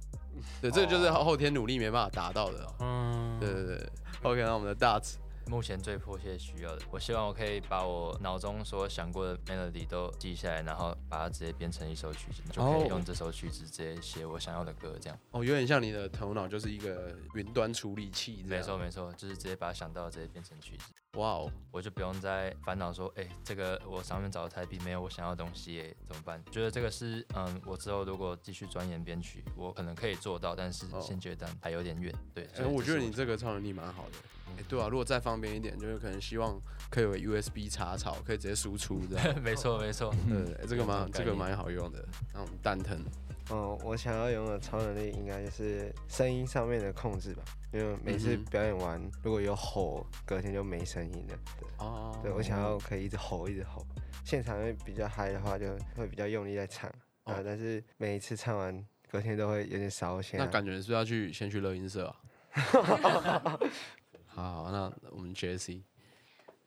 [0.62, 2.74] 对，这个就是后天努力没办法达到的、哦。
[2.80, 3.90] 嗯，对对对
[4.22, 5.18] ，OK，那我们的大子，
[5.48, 15.20] 目前最迫切需要的，我希望我可以把我脑中所想过的 melody 都记下来，然后把它直接编成一首曲子，就可哦以用这首曲子直接写我想要的歌，这样。
[15.32, 18.62] 哦，有点像你的头脑就是一个云端处理器这没。
[18.62, 26.42] 错没错，就是直接把它想到的直接变成曲子，哇哦，我就不用再烦恼说，哎、这个我上面找的台币没有我想要的东西，哎，怎么办？
[26.50, 32.14] 觉得这个是，嗯，我之后如果继续钻研编曲，我可能可以做到，但是哦现阶段还有点远。
[32.34, 34.18] 对，哎、所以我觉得你这个超能力蛮好的。
[34.58, 36.60] 哎、对啊，如果再方便一点，就是可能希望
[36.90, 39.42] 可以有 USB 插槽，可以直接输出这样。
[39.42, 42.06] 没 错没错，对对对，这个蛮这个蛮好用的。
[42.34, 43.04] 那我们蛋疼，
[43.52, 47.44] 嗯，我想要拥有超能力，应该就是声音上面的控制吧。
[47.74, 51.38] 因为每次表演完，如果有吼，隔天就没声音了。
[51.60, 53.86] 对，哦对我想要可以一直吼，一直吼。
[54.26, 56.90] 现场会比较嗨的话，就会比较用力在唱
[57.24, 60.46] 啊、哦但是每一次唱完，隔天都会有点烧钱、啊。
[60.46, 62.16] 那感觉是不是要去先去乐音社啊？
[64.34, 65.82] 好好，那我们 Jessie，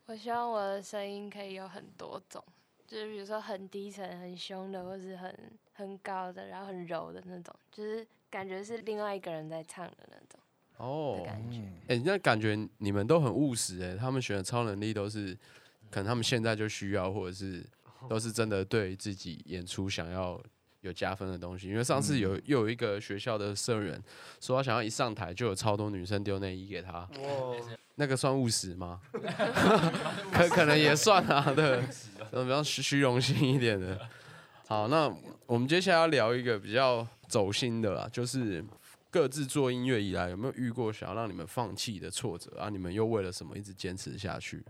[0.06, 2.44] 我希望我的声音可以有很多种，
[2.86, 10.38] 就是比如说很低沉、很凶的，或是很很高的，然后很柔的那种，就是感觉是另外一个人在唱的那种
[10.76, 11.16] 哦。
[11.18, 11.62] 的，感觉。
[11.88, 15.34] 哎、那感觉你们都很务实哎、他们选的超能力都是
[15.90, 17.64] 可能他们现在就需要，或者是
[18.08, 20.38] 都是真的对自己演出想要
[20.88, 21.68] 有加分的东西。
[21.68, 24.00] 因为上次有又有一个学校的社员
[24.40, 27.08] 说他想要一上台就有超多女生丢内衣给他，
[27.96, 29.00] 那个算务实吗？
[30.32, 31.80] 可可能也算啊，对，
[32.30, 33.98] 比较虚虚荣心一点的。
[34.66, 35.14] 好，那
[35.46, 38.64] 我们接下来要聊一个比较走心的啦，就是
[39.10, 42.68] 各自做音乐以来，有没有遇过想要让你们放弃的挫折啊？
[42.68, 44.64] 你们又为了什么一直坚持下去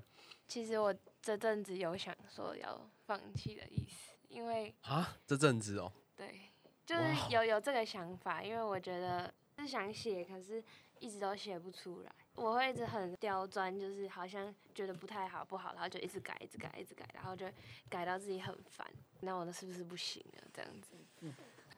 [0.47, 5.17] 其实我这阵子有想说要放弃的意思，因为啊？
[5.27, 6.51] 这阵子哦，对，
[6.87, 10.63] 就是有有这个想法，因为我觉得是想写，可是
[10.99, 12.13] 一直都写不出来。
[12.35, 17.47] 我会一直很刁钻，就是好像觉得不太好，不好，然后就一直改，一直改，一直改，然后就
[17.89, 18.87] 改到自己很烦。
[19.21, 20.43] 那我的是不是不行了？
[20.53, 21.33] 这样子。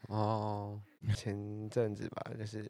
[0.08, 0.80] 哦，
[1.14, 2.60] 前阵子吧，就是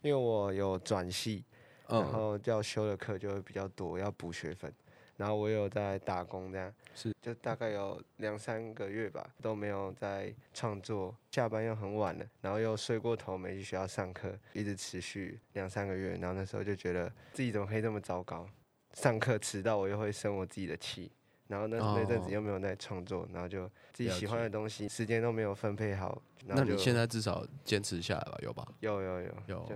[0.00, 1.44] 因为我有转系，
[1.88, 4.72] 然嗯，后要修的课就会比较多，要补学分。
[5.16, 16.16] 然后我有在打工，这样是就大概有两三个月吧，都没有在创作，下班又很晚了，然后又睡过头，没去学校上课，一直持续两三个月。
[16.20, 18.48] 然后那时候就觉得自己怎么可以这么糟糕，
[18.92, 21.10] 上课迟到我又会生我自己的气。
[21.48, 26.20] 然后那那阵子哦又没有在创作，然后就自己喜欢的东西，时间都没有分配好。
[26.44, 28.66] 那你现在至少坚持下来吧，有吧？
[28.80, 29.74] 有有有有就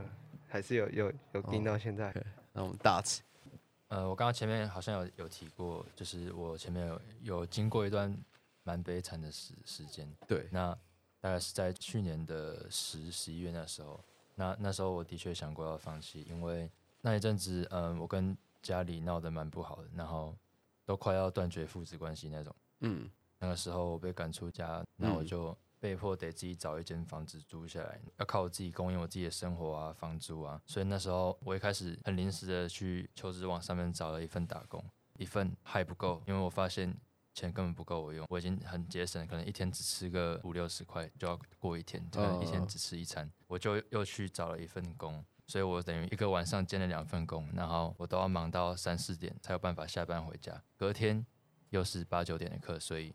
[0.48, 2.12] 还是有有有盯哦到现在。
[2.52, 3.22] 那我们大致
[3.90, 8.16] 呃，我刚刚前面好像有有提过，就是我前面有有经过一段
[8.62, 10.72] 蛮悲惨的时时间，对，那
[11.20, 14.00] 大概是在去年的十十一月那时候，
[14.36, 20.36] 那那时候我的确想过要放弃，因为那一阵子，嗯，我跟家里闹得蛮不好的，然后
[20.84, 22.54] 都快要断绝父子关系那种。
[22.80, 25.26] 嗯，那个时候我被赶出家，那我嗯。
[25.26, 30.60] 就被迫得自己找一间房子租下来，要靠我自己供应我自己的生活啊、房租啊。
[30.66, 34.84] 所以那时候我一开始很临时的去求职网上面找了一份打工，
[35.16, 36.94] 一份还不够，因为我发现
[37.32, 45.24] 钱根本不够我用，我已经很节省，可能一天只吃个五六十块就要过一天，可能一天哦只吃一餐，我就又去找了一份工。
[45.46, 50.62] 所以我等于一个晚上兼了两份工，然后我都要忙到三四点才有办法下班回家。
[50.76, 51.26] 隔天
[51.70, 53.12] 又是八九点的课，所以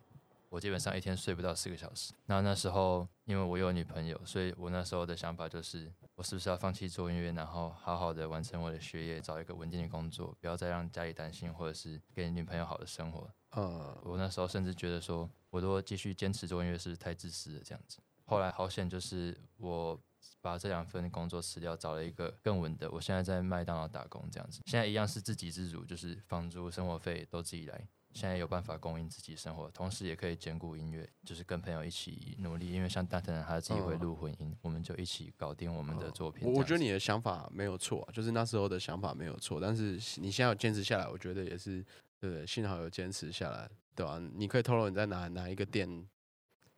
[0.55, 2.13] 我我基本上一天睡不到四个小时。
[2.27, 13.29] 那那时候因为我有女朋友，所以我那时候的想法就是，我是不是要放弃做音乐，然后好好的完成我的学业，找一个稳定的工作，不要再让家里担心，或者是给女朋友好的生活。
[13.49, 17.97] 呃，我那时候甚至觉得说，我如果继续坚持做音乐，是不是太自私了这样子？
[18.23, 19.99] 后来好险，就是我
[20.39, 22.89] 把这两份工作辞掉，找了一个更稳的。
[22.91, 27.85] 我现在在麦当劳打工这样子，现在一样是自给自足，就是房租、生活费都自己来。
[28.15, 32.71] 现在有办法供应自己生活，同时也可以兼顾音乐，就是跟朋友一起努力。
[32.71, 36.47] 因为像大腾他自己会录混音，我们就一起搞定我们的作品。
[36.47, 41.84] 我我觉得你的想法没有错啊，就是那时候的想法没有错，但是你现在有坚持下来，我觉得也是
[42.19, 42.47] 对不对？
[42.47, 46.08] 幸好有坚持下来，对吧、你可以透露你在哪哪一个店，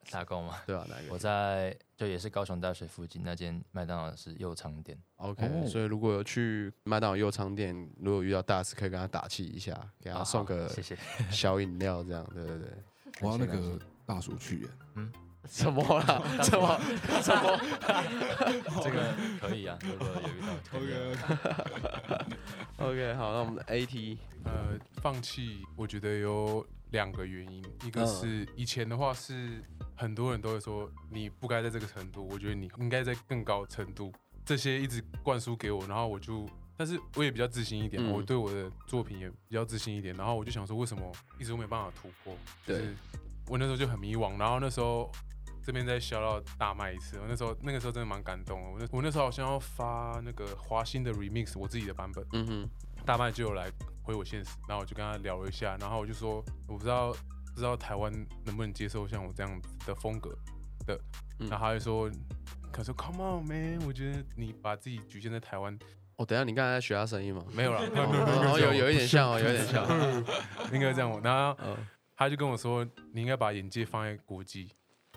[0.09, 4.97] 打工嘛，对啊、哪一我在就也是高雄大学附近那间麦当劳是右仓店。
[5.17, 10.97] ？OK，、哦所以如果有去麦当劳右仓店，如果遇到大师，可以跟他打气一下，给他送个谢谢。
[11.29, 12.69] 小饮料，这样，对对对。
[13.21, 14.67] 我要那个大叔去耶，
[15.49, 16.21] 什么啦？
[16.43, 16.79] 什么？
[17.21, 17.59] 什么？
[18.83, 22.27] 这个可以啊，如果有遇到可以啊
[22.77, 28.07] OK，好，那我们的 AT，呃，放弃我觉得有两个原因，一个嗯。
[28.07, 29.63] 是以前的话是
[29.95, 34.11] 很多人都会说你不该在这个程度，我觉得你应该在更高程度，
[34.45, 38.11] 这些一直灌输给我，然后我就，但是我也比较自信一点，嗯。
[38.11, 42.95] 我对我的作品也比较自信一点，然后我就想说为什么一直都没办法突破，就是对
[43.47, 45.11] 我那时候就很迷惘，然后那时候。
[45.63, 48.69] 这边再小到大卖一次，我那时候那个时候真的蛮感动的。
[48.69, 52.69] 我那我那时候好像要发那个华星的 remix，我自己的版本，嗯哼，
[53.05, 53.69] 大麦就有来
[54.07, 58.09] 回我现实，然后我就跟他聊了一下，然后我就说我不知道不知道台湾
[58.45, 60.29] 能不能接受像我这样子的风格
[60.87, 60.97] 的，
[61.39, 62.09] 嗯然后他就说，
[62.71, 65.77] 可是 Come on man，我觉得你把自己局限在台湾
[66.15, 67.43] 哦，等一下你刚才在学他声音吗？
[67.53, 69.83] 没有了， 然后有有一点像哦，有点像。
[70.71, 71.21] 应该这样。
[71.21, 71.75] 然后嗯，
[72.15, 74.71] 他就跟我说，你应该把眼界放在国际，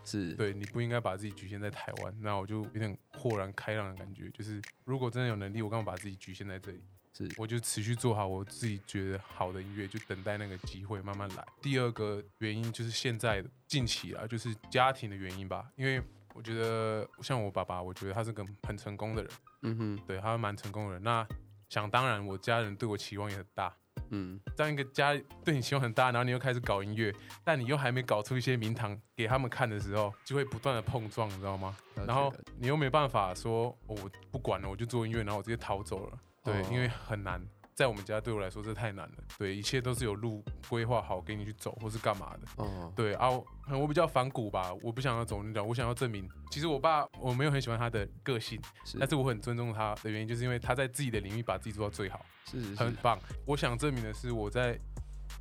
[0.05, 2.13] 是，对你不应该把自己局限在台湾。
[2.21, 6.83] 那我就有点豁然开朗的感觉，就是如果真的有能力，我干嘛把自己局限在这里？
[7.13, 11.47] 是我就持续做好我自己觉得好的音乐，就等待那个机会慢慢来。
[11.61, 16.03] 第二个原因就是现在近期啊，就是家庭的原因吧，因为
[16.35, 21.03] 我觉得像我爸爸，我觉得他是个很成功的人，嗯哼，对他蛮成功的人。
[21.03, 21.27] 那
[21.69, 23.75] 想当然，我家人对我期望也很大。
[24.13, 25.13] 嗯，这样一个家
[25.45, 31.77] 对你期望很大，然后你又开始搞音乐，但你又还没搞出一些名堂给他们看的时候，就会不断的碰撞，你知道吗？
[32.07, 36.19] 然后你又没办法说，哦我不管了，我就做音乐，然后我直接逃走了。
[36.43, 37.41] 对，哦因为很难，
[37.75, 39.15] 在我们家对我来说这太难了。
[39.39, 42.63] 对，一切都是有路规划好给你去走，或是干嘛的。
[42.63, 43.45] 哦，对啊，我
[43.81, 46.29] 我比较反骨吧，我不想要走那条，我想要证明。
[46.51, 52.25] 其实我爸我没有很喜欢他的个性，是但是我很尊重他的原因，就是因为他在自己的领域把自己做到最好。
[52.47, 53.19] 是，很棒。
[53.47, 54.79] 我想证明的是，我在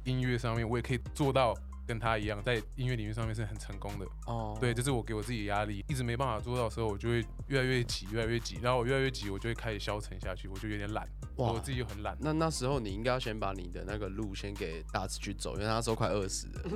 [0.03, 1.53] 音乐上面，我也可以做到
[1.89, 4.05] 跟他一样，在音乐领域上面是很成功的。
[4.27, 11.03] 哦，对，这是我给我自己的压力，一直没办法做到的时候，我就会越来越急，越来越急，然后我越来越急，我就会开始消沉下去，我就有点懒，
[11.37, 12.15] 哇我自己就很懒。
[12.19, 16.61] 那那时候你应该要先把你的那个路先给大志去走，因为他那时候快饿死了，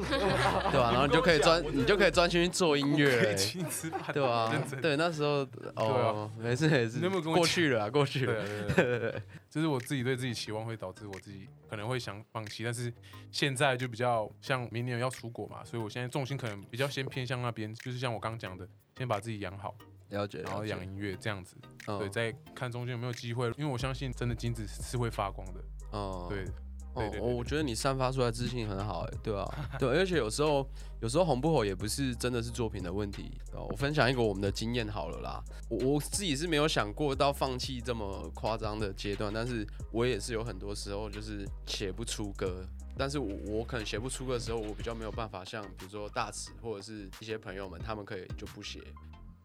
[0.71, 4.51] 对吧、然后你就可以专，你就可以专心去做音乐可以欸，请吃饭，对吧。
[4.81, 8.43] 对，那时候 哦，没事没事，过去了啊，过去了，
[8.75, 12.91] 对对对，就是我自己对自己期望会导致我自己可能会想放弃，但是
[13.31, 19.75] 现在就比较像明年要出国嘛，所以我现在重心可能比较先偏向那边，就是像我刚刚讲的，先把自己养好，
[20.09, 21.57] 了解，然后养音乐这样子。
[21.87, 25.61] 嗯对，再看中间有没有机会，因为我相信真的金子是会发光的。
[25.91, 26.45] 哦对，
[26.93, 29.45] 哦我我觉得你散发出来自信很好，哎，对啊，
[29.79, 30.67] 对，而且有时候
[31.01, 33.31] 有时候红不红也不是真的是作品的问题。
[33.53, 42.65] 哦，我分享一个我们的经验好了啦，我我自己是没有想过到放弃这么夸张的阶段，但是我也是有很多时候就是写不出歌。
[42.95, 48.79] 但是我我可能写不出歌的时候，我比较没有办法像比如说大池或者是一些朋友们，他们可以就不写。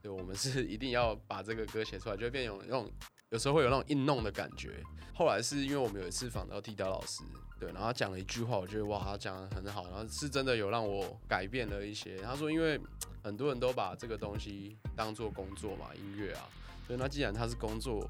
[0.02, 2.86] 对，我们是一定要把这个歌写出来，就会变有那种
[3.30, 4.82] 有时候会有那种硬弄的感觉。
[5.14, 7.22] 后来是因为我们有一次访到剃刀老师，
[7.58, 12.16] 对，然后他讲了一句话，我觉得哇，他讲的很好，然后是真的有让我改变了一些。
[12.18, 12.80] 他说，因为
[13.22, 16.48] 很多人都把这个东西当做工作嘛，音乐啊，
[16.86, 18.08] 所以那既然他是工作，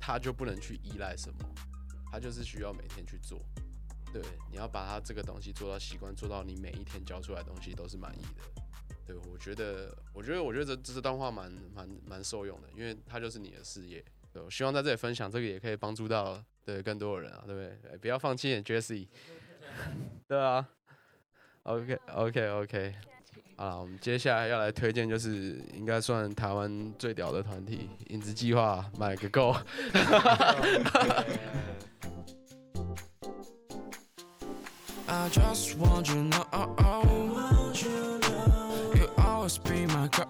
[0.00, 1.38] 他就不能去依赖什么，
[2.10, 3.38] 他就是需要每天去做。
[4.12, 8.62] 对，你要把它这个东西做到习惯，做到你每一天交出来的东西都是满意的。
[9.06, 14.02] 对，我觉得，我觉得，我觉得这这段话蛮蛮蛮受用的，因为它就是你的事业。
[14.34, 17.98] 我希望在这里分享这个也可以帮助到对更多的人啊，对不对？
[17.98, 19.08] 不要放弃 Jesse。
[20.28, 20.66] 对啊
[21.64, 22.94] ，OK OK OK，
[23.56, 29.54] 啊，我们接下来要来推荐就是应该算台湾最屌的团体——影子计划，买个够。
[35.06, 36.46] I just want you know
[38.94, 40.28] You always be my girl.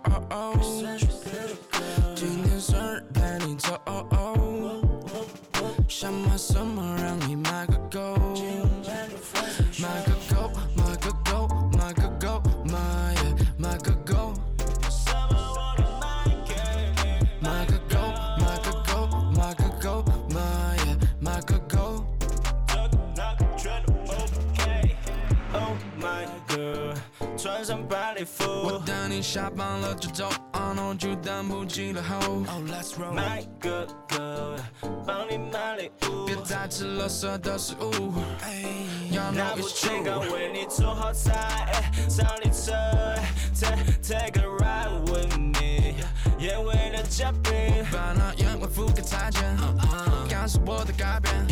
[28.21, 32.19] 上白礼服我带你下班了就走，I know 就等不及了后。
[32.19, 34.57] Oh let's roll，买个够，
[35.07, 36.37] 帮你买礼物别。
[36.45, 38.13] 再吃垃圾的食物。
[39.11, 40.33] Y'all 那 know 部 it's 健康 true。
[40.35, 41.33] 为你做好菜，
[41.73, 42.73] 哎上你车
[43.59, 45.95] ，take take a ride with me，
[46.39, 47.85] 宴会的嘉宾。
[47.91, 49.57] 把那烟灰覆盖再见，
[50.29, 51.47] 感受我的改变。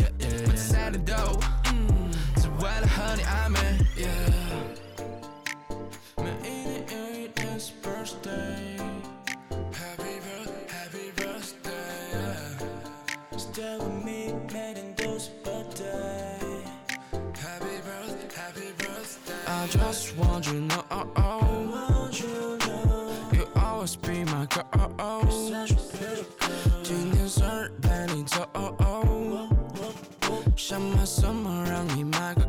[0.45, 1.39] 不再念叨，
[2.35, 3.58] 只为了和你暧昧。
[13.99, 15.83] Stay with me，每天都是 birthday。
[17.35, 19.35] Happy birthday, happy birthday.
[19.47, 20.85] I just want you to know
[23.33, 24.65] you always be my girl.
[26.83, 28.47] 今天生日陪你走，
[30.55, 32.48] 想买什么让你买个够，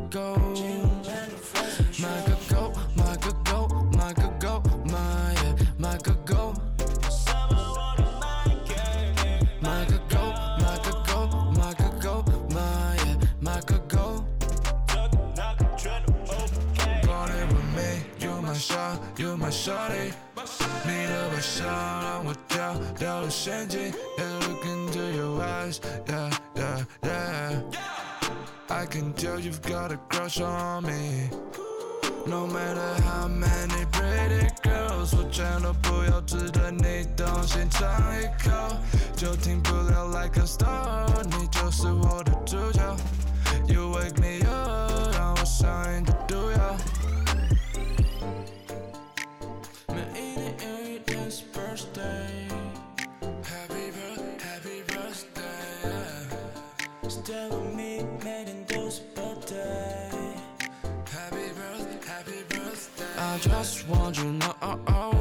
[19.60, 20.12] you my shorty。
[20.84, 23.92] 你的微笑让我掉掉了陷阱。
[24.18, 27.62] Yeah, look into your eyes, yeah, yeah, yeah.
[28.68, 31.30] I can tell you've got a crush on me.
[32.26, 37.88] No matter how many pretty girls，我全都不要，只对你动心尝
[38.20, 38.50] 一口，
[39.16, 42.80] 就停不了 like a star，你就是我的主角。
[43.68, 46.12] You wake me up，让我上瘾的
[63.41, 65.20] just wondering, oh, oh, oh.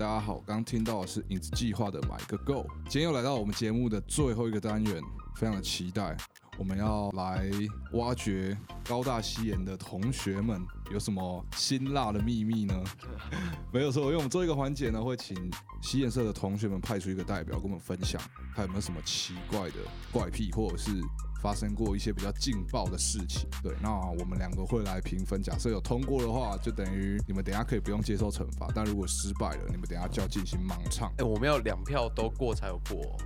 [0.00, 5.02] 大家好，刚听到的是影子计划的买个够，今天又来到我们节目的最后一个单元，
[5.36, 6.16] 非常的期待，
[6.56, 7.50] 我们要来
[7.92, 8.56] 挖掘
[8.88, 10.58] 高大西研的同学们
[10.90, 12.82] 有什么辛辣的秘密呢？
[13.70, 15.36] 没有错，因为我们做一个环节呢，会请
[15.82, 18.18] 西研社的同学们派出一个代表跟我们分享，
[18.56, 19.76] 他有没有什么奇怪的
[20.10, 20.92] 怪癖，或者是
[21.40, 23.48] 发生过一些比较劲爆的事情。
[23.62, 31.24] 对，那我们两个会来评分，假设有通过的话，就等于你们等一下可以不用接受惩罚；但如果失败了，你们等一下就要进行盲唱 哎、。
[31.24, 33.16] 我们要两票都过才有过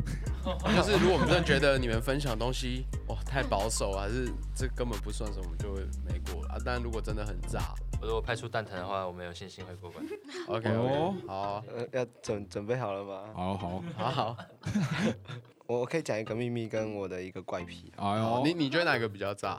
[0.44, 6.58] 哦、 就是如果我们真的觉得你们分享的东西哇太保守，还是这根本不算什么，我们就会没过了啊。
[6.64, 10.04] 但如果真的很炸如果派出蛋疼的话，我们有信心会过关。
[10.48, 13.22] ，OK 哦 OK，好啊呃，要准准备好了吗？
[13.34, 14.36] 好好，好好，
[15.66, 19.56] 我我可以讲一个秘密跟我的一个怪癖啊，哎呦，你你觉得哪个比较炸？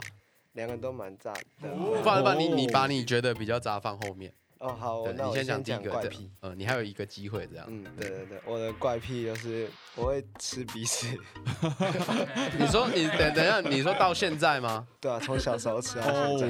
[0.52, 1.68] 两个都蛮炸的。
[1.68, 4.32] 不然不然你你把你觉得比较炸放后面，
[4.66, 7.64] 哦，好，我你先讲第一个，对怪癖。，嗯，你还有一个机会这样。
[7.68, 11.16] 嗯，对对对，我的怪癖就是我会吃鼻屎，
[12.58, 14.86] 你说你等等一下，你说到现在吗？
[15.00, 16.04] 对啊，从小时候吃到
[16.36, 16.46] 现在。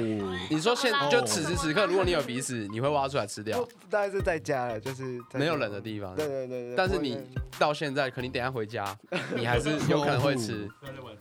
[0.49, 6.15] 你说现就此时此刻，如果你有鼻屎，你会挖出来吃掉不，大概是在家了，就是在没有冷的地方。
[6.15, 6.75] 对对对对。
[6.75, 7.19] 但是你
[7.59, 8.97] 到现在，可能你等一下回家，
[9.35, 10.67] 你还是有可能会吃。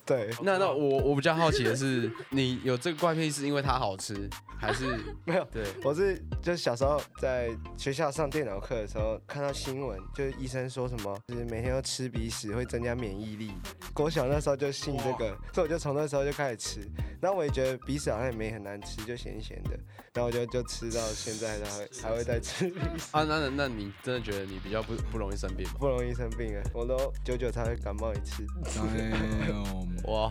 [0.05, 5.65] 对那那我我比较好奇的是，你有这个怪癖是因为它好吃，还是 没有，对？
[5.83, 13.53] 我是就小时候候在学校上电脑课的时候，看到新闻，就是医生说什么，就是每天要吃鼻屎会增加免疫力。
[13.93, 16.89] 国小那时候就信这个，所以我就从那时候就开始吃。
[17.21, 19.71] 然后我也觉得鼻屎好像也没很难吃，就咸咸的。
[20.15, 25.75] 然后我就就吃到现在，然后还会再吃鼻屎，啊，那那那你真的觉得你比较不不容易生病吗？
[25.79, 26.63] 不容易生病啊。
[26.73, 28.47] 我都久久才会感冒一次。
[28.65, 30.31] 哎呦，哇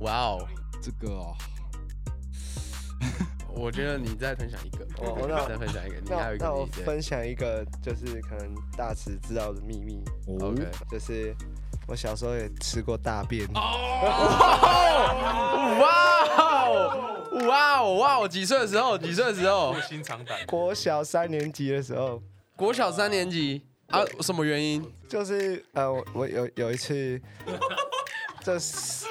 [0.00, 0.48] 哇哦！
[0.82, 1.34] 这个哦，
[3.56, 11.34] 我觉得你再分享一个，我 我那再分享一个，你还有一个那我分享一个，就是可能大池知道的秘密，哦 OK，就是
[11.86, 13.46] 我小时候也吃过大便。
[13.54, 13.60] 哇
[16.68, 17.00] 哦
[17.48, 18.28] 哇哦哇哦！
[18.28, 18.96] 几岁的时候？
[18.96, 19.74] 几岁的时候？
[19.82, 20.38] 心肠胆。
[20.46, 22.22] 国小三年级的时候，
[22.56, 24.04] 国小三年级啊？
[24.20, 24.84] 什么原因？
[25.08, 27.20] 就是呃，我我有有一次，
[28.44, 29.06] 就是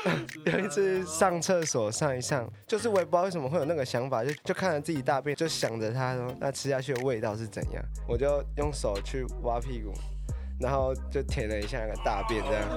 [0.46, 9.92] 有一次上厕所上一上，就是我也不知道为什么会有那个想法，就就看着自己大便，就想着它说那吃下去的味道是怎样，我就用手去挖屁股，
[10.60, 12.70] 然后就舔了一下那个大便，这样。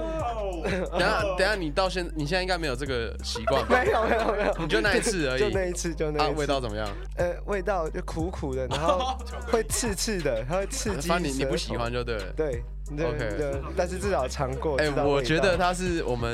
[0.91, 3.83] 等一下等下，你到现你现在应该没有这个习惯吧？
[3.83, 6.39] 没有没有没有，你就那一次而已就那一次就那啊一，次。
[6.39, 6.89] 味道怎么样？
[7.17, 9.15] 呃，味道就苦苦的，然后
[9.51, 11.07] 会刺刺的，它会刺激。
[11.07, 11.93] 反正你你不喜欢。
[11.93, 12.33] 就对了。
[12.35, 14.77] 对 OK，但是至少尝过。
[14.77, 16.33] 哎、我觉得他是我们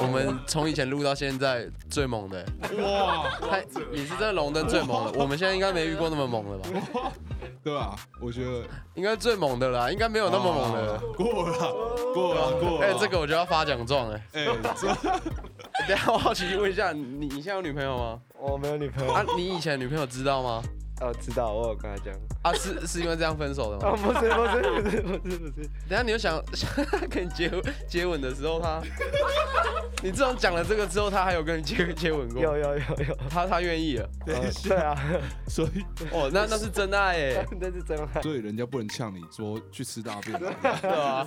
[0.00, 2.44] 我们从以前录到现在最猛的。
[2.78, 3.58] 哇，他
[3.90, 7.12] 你是真的龙灯最猛的，我们现在应该没遇过那么猛的吧？
[7.64, 7.96] 对吧？
[8.20, 10.98] 我觉得应该最猛的啦，应该没有那么猛的了。
[11.16, 11.72] 过了，
[12.14, 12.86] 过了，过了。
[12.86, 14.22] 哎、这个我就要发奖状哎。
[14.34, 14.46] 哎，
[14.76, 14.86] 这
[15.88, 18.20] 等下我好奇问一下，你你现在有女朋友吗？
[18.38, 19.12] 我没有女朋友。
[19.12, 20.62] 啊，你以前女朋友知道吗？
[21.00, 22.14] 哦，知道，我有跟他讲。
[22.42, 24.02] 啊，是是因为这样分手的哦，吗？
[24.02, 25.52] 不是，不是，不是，不是，不是。
[25.88, 26.68] 等下你又想想
[27.08, 27.50] 跟你接
[27.88, 28.80] 接吻的时候，他，
[30.02, 32.42] 你自从讲了这个之后，他还有跟你接接吻过？
[32.42, 33.16] 有有有有。
[33.30, 34.08] 他他愿意了。
[34.26, 34.34] 呃
[34.64, 34.96] 对啊，
[35.48, 38.20] 所以哦，那那是真爱哎， 那是真爱。
[38.22, 40.36] 所以人家不能呛你说去吃大便。
[40.38, 40.50] 对
[40.96, 41.26] 吧？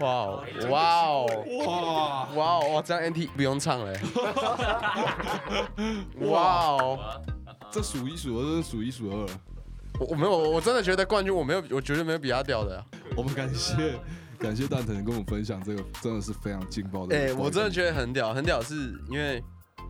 [0.00, 1.26] 哇哦哇哦
[1.66, 2.80] 哇，哇哦哇！
[2.82, 4.00] 这样 NT 不用唱了欸。
[6.60, 7.22] 哇哦！
[7.70, 9.26] 这数一数二，这是数一数二。
[9.98, 12.84] 我我没有，我真的觉得冠军我没有，我绝对没有比他屌的啊。
[13.16, 13.98] 我们感谢
[14.38, 17.16] 感谢蛋疼跟我们分享这个，真的是非常劲爆的。
[17.16, 18.74] 哎，我真的觉得很屌，很屌，是
[19.08, 19.42] 因为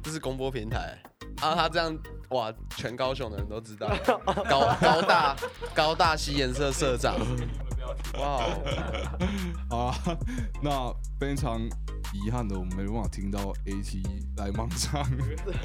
[0.02, 0.96] 这是公播平台
[1.40, 1.96] 啊，他这样
[2.30, 3.88] 哇，全高雄的人都知道，
[4.48, 5.36] 高高大
[5.74, 7.16] 高大西颜色社长，
[8.18, 8.44] 哇
[9.70, 9.94] 啊，
[10.62, 11.60] 那非常
[12.12, 14.02] 遗憾的，我们没办法听到 AT
[14.36, 15.06] 来盲唱，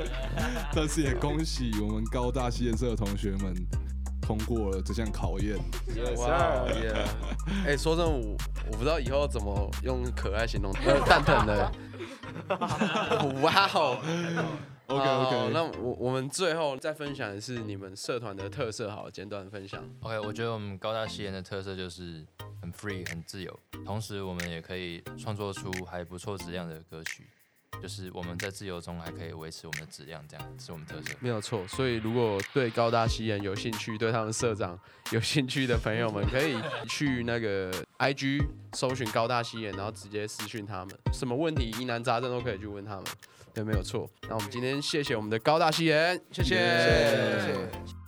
[0.74, 3.54] 但是也恭喜我们高大西颜社的同学们
[4.22, 5.58] 通过了这项考验。
[6.18, 7.06] 哇哦耶！
[7.66, 8.38] 哎，说真的，我
[8.68, 11.72] 我不知道以后怎么用可爱形容呃蛋疼的。
[13.42, 13.98] 哇哦！
[14.88, 19.84] OK 好 OK，那我我们最后再分享的是你们社团的特色，好，简短分享。
[20.02, 22.24] OK，我觉得我们高大西研的特色就是
[22.62, 27.26] 很 free 很自由，同时我们也可以创作出还不错质量的歌曲，
[27.82, 31.18] 就是我们在自由中还可以维持我们的质量，这样是我们特色。
[31.20, 34.80] 没有错，所以如果对高大西研有兴趣，对他们社长
[35.12, 36.56] 有兴趣的朋友们，可以
[36.88, 43.06] 去那个 IG 搜寻高大西研，然后直接私讯他们，什么问题疑难杂症都可以去问他们。
[43.56, 44.08] 对，没有错。
[44.28, 48.05] 那我们今天谢谢我们的高大西研，谢谢谢谢